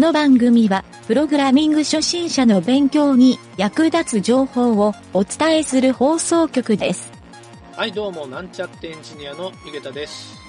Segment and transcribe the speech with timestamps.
[0.00, 7.12] この番組は、プログラミング初心者の勉強に役立つ情報をお伝えする放送局です。
[7.76, 10.40] はい、どうも、なんちゃってエンジニアのゆげたです。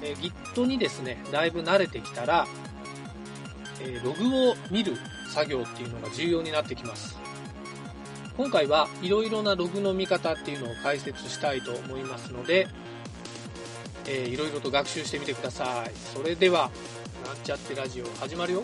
[0.00, 2.46] えー Git にですね、だいぶ慣れてきたら、
[3.82, 4.96] えーログを見る
[5.28, 7.18] 作業っていうのが重要になってきます。
[8.38, 12.66] 今回はいろいろなログの見方っていうのを解説したいと思いますので、
[14.06, 15.92] えーいろいろと学習してみてください。
[16.14, 16.70] それでは、
[17.32, 18.62] なんちゃってラジオ始まるよ。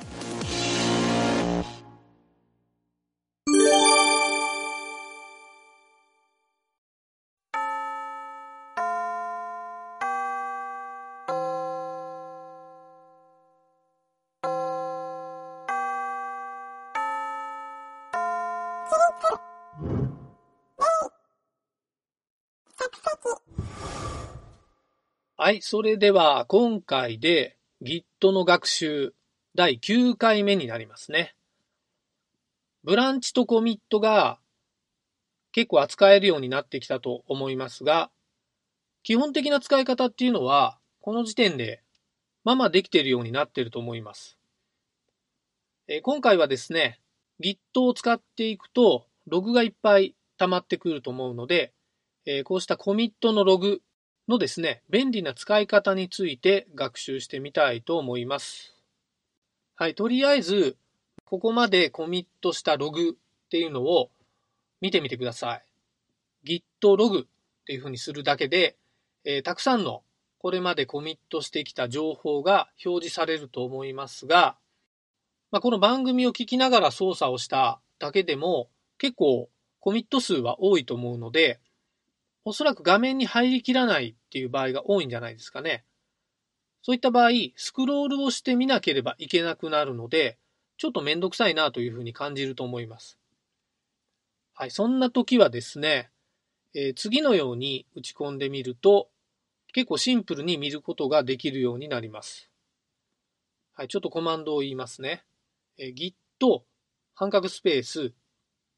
[25.39, 29.15] はい、それでは今回で Git の学習
[29.55, 31.37] 第9回目になりますね。
[32.83, 34.41] ブランチとコミットが
[35.53, 38.11] 結構扱えるようになってきたと思いますが、
[39.05, 41.81] 基本的な使い方っていうのはこの時点で
[42.43, 44.37] まあまあできているようになっていると思います。
[45.87, 47.01] え今回はですね、
[47.41, 51.73] Git を使っていくとログがいっぱい溜まってくると思うので、
[52.27, 53.83] えこうしたコミットのログ
[54.29, 58.77] のですね、便利な使い方について学習してみたいと思います。
[59.75, 60.77] はい、とりあえず、
[61.25, 64.11] ここまでコミットしたログっていうのを
[64.83, 65.63] 見てみてください。
[66.45, 68.77] git ログっていうふうにするだけで、
[69.25, 70.03] えーたくさんの
[70.39, 74.57] これまでコミットしてきた情報が表示されると思いますが、
[75.51, 78.69] まあ、この番組を聞きながら操作をしただけでも
[78.99, 79.49] 結構
[79.81, 81.61] コミット数は多いと思うので、
[82.49, 85.85] おそらく画面に入りきらないっていう場合が多いんじゃないですかね。
[86.81, 90.39] そういった場合、スクロールをしてみなければいけなくなるので、
[90.79, 93.19] ちょっとめんどくさいなというふうに感じると思います。
[94.55, 96.11] はい、そんな時はですね、
[96.75, 99.11] えー次のように打ち込んでみると、
[99.75, 102.51] 結構シンプルに見ることができるようになります。
[103.75, 105.23] はい、ちょっとコマンドを言いますね。
[105.77, 106.63] えー git、
[107.15, 108.15] 半角スペース、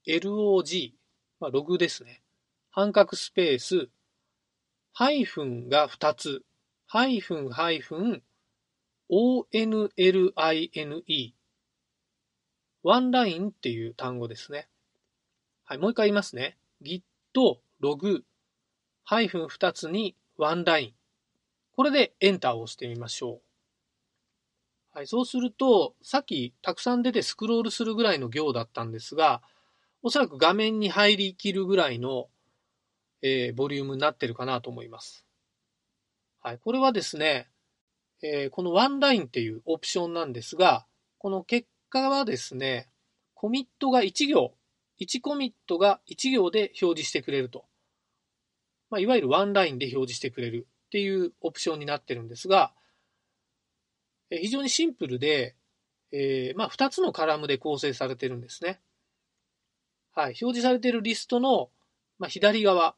[0.08, 0.92] log、
[1.38, 2.24] まあ、ログですね。
[2.72, 3.88] 半角スペース、
[4.92, 6.44] ハイフンが2つ、
[6.86, 8.22] ハイフンハイフン、
[9.10, 9.90] online、
[12.84, 14.68] ワンラインっていう単語ですね。
[15.64, 16.58] はい、もう一回言いますね。
[16.80, 17.02] git、
[17.80, 18.24] ログ、
[19.02, 20.94] ハイフン2つにワンライン。
[21.72, 23.42] これでエンターを押してみましょ
[24.94, 24.96] う。
[24.96, 29.42] はい、そうすると、さっきたくさん出てスクロールするぐらいの行だったんですが、
[30.02, 32.28] おそらく画面に入りきるぐらいの
[33.22, 35.26] えーボリュームになってるかなと思います。
[36.40, 36.58] はい。
[36.58, 37.48] これはですね、
[38.22, 40.86] えーこのワンラインっていうオプションなんですが、
[41.18, 42.88] この結果はですね、
[43.34, 44.54] コミットが1行、
[44.98, 47.64] 1コミットが1行で表示してくれると。
[48.90, 52.74] まあ、いわゆるワンラインで表示してくれるっていうオプションになってるんですが、
[54.30, 55.56] えー非常にシンプルで、
[56.12, 58.80] えーまあ、2つのカラムで構成されてるんですね。
[60.12, 60.26] はい。
[60.26, 61.70] 表示されているリストの、
[62.18, 62.96] まあ、左側、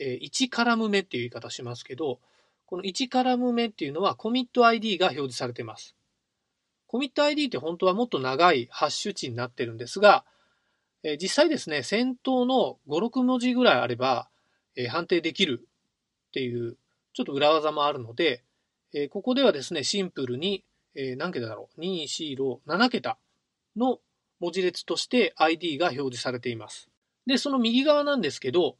[0.00, 2.20] え1カラム目っていう言い方しますけど、
[2.66, 5.94] この1カラム目っていうのはコミット ID が表示されています。
[6.86, 10.24] コミット ID って本当はもっと長いハッシュ値になってるんですが、
[11.02, 14.28] え実際ですね、先頭の5、6文字ぐらいあれば、
[14.76, 15.68] え判定できる
[16.28, 16.76] っていう、
[17.12, 18.42] ちょっと裏技もあるので、
[18.92, 23.18] えここではですね、シンプルに、え何桁だろう ?2、4、6、7桁
[23.76, 24.00] の
[24.40, 26.88] 文字列として ID が表示されています。
[27.26, 28.76] で、その右側なんですけど、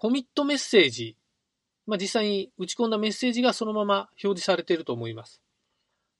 [0.00, 1.14] コミットメッセージ、
[1.86, 5.42] まあ、実際に打ち込んだメッセージがそのまま表示されていると思います。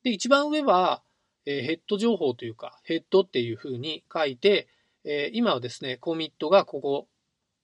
[0.02, 1.02] で、一番上は、
[1.46, 4.68] えーヘッド情報というか、ヘッドっていう風に書いて、
[5.04, 7.08] えー今はですね、コミットがここ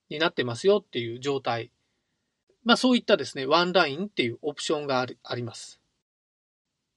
[0.09, 1.71] になってますよっていう状態。
[2.65, 5.83] まあそういったですね、ワンラインっていうオプションがありあります。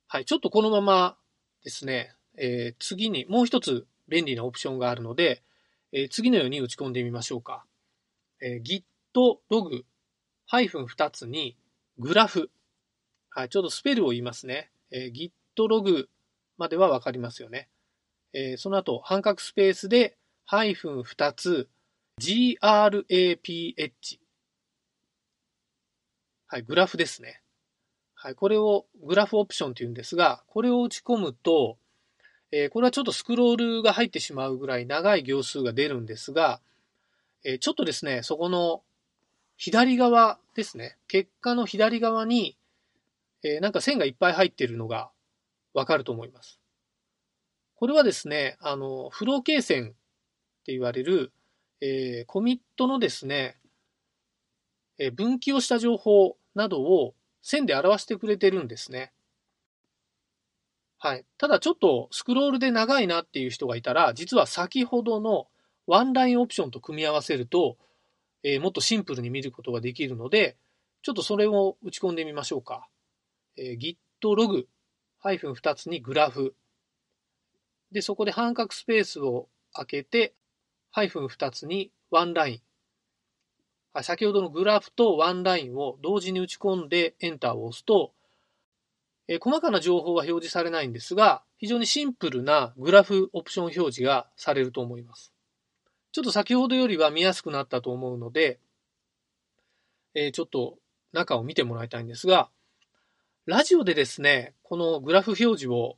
[0.08, 1.18] はい、ちょっとこのまま
[1.66, 5.44] ですね、えー次にもう一つ便利なオプションがあるので、
[5.92, 7.66] えー次のように打ち込んでみましょうか。
[8.42, 8.84] えー
[9.14, 9.86] git ログ
[10.46, 11.58] ハイフン2つに
[11.98, 12.50] グラフ。
[13.30, 14.72] はい、ちょっとスペルを言いますね。
[14.92, 16.10] えー git ログ
[16.58, 17.70] まではわかりますよね。
[18.34, 21.70] えーその後、半角スペースでハイフン2つ
[22.20, 23.04] graph。
[26.48, 27.42] はい、グラフですね。
[28.16, 31.78] はい、これをグラフオプションというんですが、これを打ち込むと、
[32.52, 36.62] えーこれはちょっとスクロールが入ってしまうぐらい長い行数が出るんですが、
[37.44, 38.84] えーちょっとですね、そこの
[39.60, 42.58] 左側ですね、結果の左側に、
[43.44, 45.12] えーなんか線がいっぱい入っているのが
[45.74, 46.62] わかると思います。
[47.76, 49.88] これはですね、あの、フロー形線っ
[50.64, 51.34] て言われる、
[51.82, 53.58] えー、コミットのですね、
[54.98, 59.12] えー、分岐をした情報などを線で表してくれてるんですね。
[61.00, 61.26] はい。
[61.38, 65.48] ただちょっとスクロールで長いなっていう人がいたら、実は先ほどの
[65.86, 67.78] ワンラインオプションと組み合わせると、
[68.44, 70.58] えー、もっとシンプルに見ることができるので、
[71.02, 72.88] ちょっとそれを打ち込んでみましょうか。
[73.58, 74.66] えー、git log
[75.24, 76.56] 2つにグラフ。
[77.92, 80.34] で、そこで半角スペースを開けて、
[80.92, 82.62] ハイフン2つにワンライン。
[83.94, 88.14] はい、先ほどのグラフとワンラインを同時に打ち込んでエンターを押すと、
[89.28, 95.34] えー、細かな情報は表示されないんですが、非常にシンプルなグラフオプション表示がされると思います。
[96.12, 98.60] ちょっと先ほどよりは見やすくなったと思うので、
[100.16, 100.78] えー、ちょっと
[101.14, 102.50] 中を見てもらいたいんですが、
[103.46, 105.98] ラジオでですね、このグラフ表示を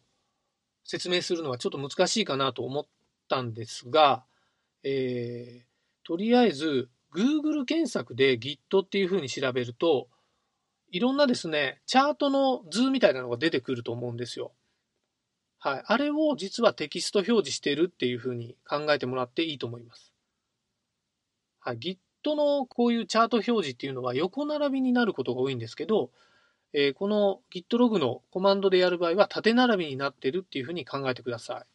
[0.83, 2.85] 説明するのはちょっと難しいかなと思っ
[3.27, 4.23] たんですが、
[4.83, 10.07] えー、とりあえず Google 検索で Git っていうふうに調べると、
[10.91, 14.51] いろんなですね、チャートの図みたいなのが出てくると思うんですよ。
[15.63, 15.83] はい。
[15.85, 20.11] あれを実はテキスト表示しているっていうふうに考えてもらっていいと思います。
[21.59, 21.77] はい。
[21.77, 26.09] Git のこういうチャート表示っていうのは横並びになることが多いんですけど、
[26.73, 31.65] えー、この Gitlog のコマンドでやる場合は縦並びになってるっていうふうに考えてください。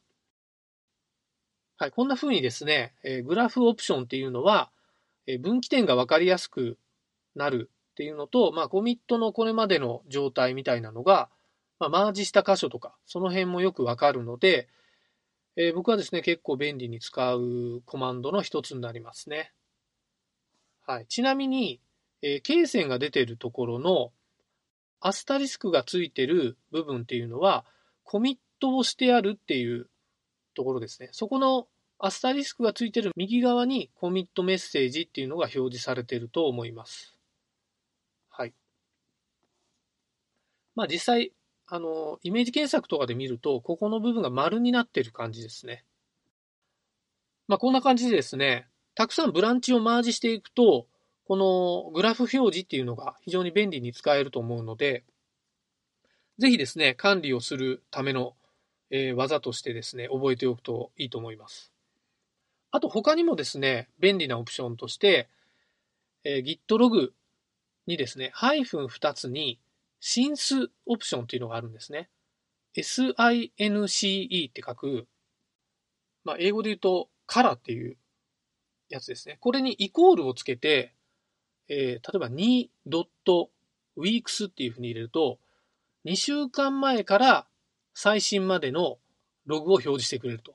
[1.77, 1.91] はい。
[1.93, 4.73] こんなふうにですね、えー、グラフオプションっていうのは、
[5.29, 6.77] えー、分岐点がわかりやすく
[7.37, 11.29] なるっていうのと、まあ、コミットのこれまでの状態みたいなのが、
[11.79, 14.69] まあ、マージした箇所とか、その辺もよくわかるので、
[15.57, 19.53] えー、僕はですね、結構便利に使うコマンドの一つになりますね。
[20.87, 21.07] はい。
[21.07, 21.81] ちなみに、
[22.23, 24.13] えー、経線が出てるところの
[25.01, 27.65] アスタリスクがついてる部分っていうのは、
[28.05, 29.89] コミットをしてあるっていう
[30.55, 31.09] ところですね。
[31.13, 31.69] そこの
[31.99, 37.17] アスタリスクがついてる右側にコミットメッセージっていうのが表示されていると思います。
[38.29, 38.55] はい。
[40.75, 41.33] まあ実際、
[41.69, 45.85] あの、イメージ検索とかで見ると、ここの部分が丸になってる感じですね。
[47.49, 50.87] まあこんな感じでですね、たくさんブランチをマージしていくと、
[51.27, 55.05] このグラフ表示っていうのが非常に便利に使えると思うので、
[56.39, 58.35] ぜひですね、管理をするための、
[58.91, 61.73] えー、技としてですね、覚えておくといいと思います。
[62.71, 65.29] あと他にもですね、便利なオプションとして、
[66.25, 67.11] えー、Gitlog
[67.87, 69.59] にですね、ハイフン2つに
[70.01, 72.11] シンスオプションっていうのがあるんですね。
[72.77, 75.07] SINCE って書く、
[76.25, 77.97] まあ、英語で言うと、カラっていう
[78.89, 79.39] やつですね。
[79.41, 80.95] これにイコールをつけて、
[81.69, 85.39] えー、例えば 2.weeks っていうふうに入れると、
[86.05, 87.47] 2週間前から
[87.95, 88.99] 最新までの
[89.47, 90.55] ログを表示してくれると。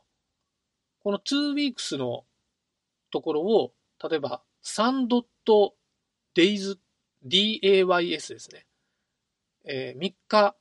[1.04, 2.26] この 2weeks の
[3.12, 3.74] ところを、
[4.08, 6.78] 例えば 3.days、
[7.26, 8.66] days ですね。
[9.66, 10.56] えー、3日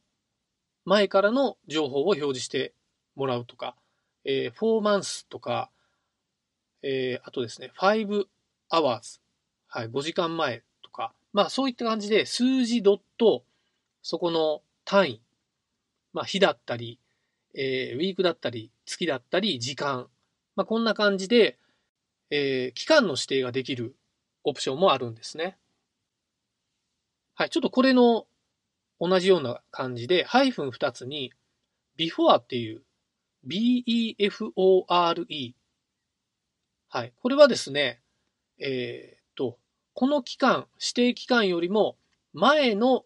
[0.85, 2.75] 前からの情報を表示して
[3.17, 3.77] もらうとか、
[4.25, 5.71] えー、4 months とか、
[6.83, 8.27] えー、あとですね、5
[8.71, 9.21] hours、
[9.69, 13.45] はい、5時間前とか、まあそういった感じで数字ドット、
[14.03, 15.23] そこの単位、
[16.13, 16.99] まあ日だったり、
[17.55, 20.09] えー、ウィークだったり、月だったり、時間、
[20.57, 21.59] まあこんな感じで、
[22.31, 23.97] えー、期間の指定ができる
[24.45, 25.57] オプションもあるんですね。
[27.35, 28.27] はい、ちょっとこれの
[29.01, 31.33] 同じような感じで、ハイフン2つに、
[31.99, 32.83] before っていう、
[33.45, 34.05] b-e-f-o-r-e
[36.89, 37.13] はい。
[37.21, 38.03] これはですね、
[38.59, 39.59] えー、っと、
[39.95, 41.97] この期間、指定期間よりも
[42.33, 43.05] 前の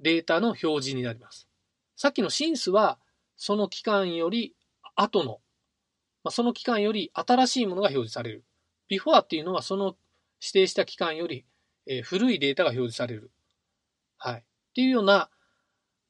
[0.00, 1.48] データの表示になります。
[1.96, 2.98] さっきのシンスは、
[3.36, 4.54] その期間より
[4.94, 5.40] 後の、
[6.24, 8.44] まあ、その期間より新しいものが表示される。
[8.90, 9.96] before っていうのはその
[10.40, 11.46] 指定した期間より、
[11.86, 13.30] えー、古いデータが表示される。
[14.18, 14.44] はい。
[14.72, 15.28] っていうような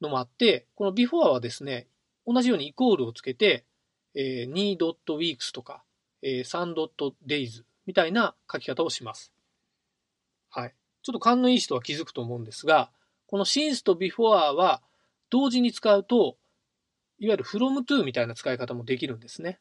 [0.01, 1.89] のもあって、この before はですね、
[2.27, 3.65] 同じようにイコールをつけて、
[4.15, 5.83] えー、2.weeks とか、
[6.23, 9.33] えー、3.days みたいな書き方をします。
[10.49, 10.75] はい。
[11.03, 12.91] ちょっと勘のいい人は気づくと思うんですが、
[13.27, 14.83] この since と before は
[15.31, 16.37] 同時に使うと、
[17.19, 19.59] いわゆる from to みたいな使い方もできるんですね。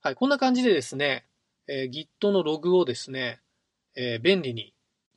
[0.00, 0.14] はい。
[0.14, 1.26] こんな感じでですね、
[1.66, 3.40] えー、Git のログをですね、
[3.96, 4.71] えー、便利に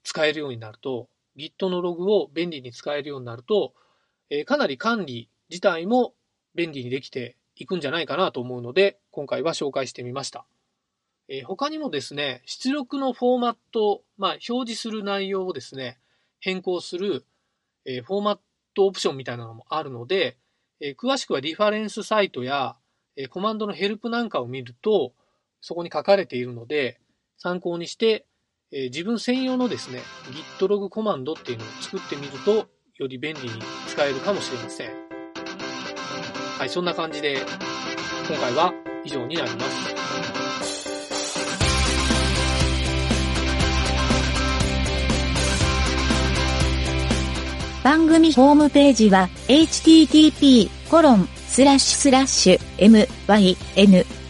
[0.05, 3.73] 使えるようになると、Git のログを便利に使えるようになると、
[4.29, 6.13] えー、かなり管理自体も
[6.53, 10.45] 便利にできていくんじゃないかなと思うので、今回は紹介してみました。
[11.27, 15.97] えー、他にもですね、出力のフォーマット、まあ、表示する内容をですね、
[16.39, 17.25] 変更する、
[17.85, 18.39] えー、フォーマッ
[18.75, 20.37] トオプションみたいなのもあるので、
[20.79, 22.75] えー詳しくはリファレンスサイトや、
[23.15, 25.13] えコマンドのヘルプなんかを見ると、
[25.61, 26.99] そこに書かれているので、
[27.37, 28.25] 参考にして、
[28.71, 30.01] えー自分専用のですね、
[30.59, 32.67] git ログコマンドっていうのを作ってみると、
[32.97, 33.49] より便利に
[33.87, 34.89] 使えるかもしれません。
[36.57, 37.37] はい、そんな感じで、
[38.27, 39.95] 今回は以上になります。
[47.83, 50.71] 番組ホームページは http://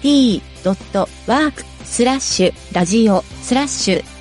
[0.04, 4.15] mynt.work スラッシュラジオスラッシュ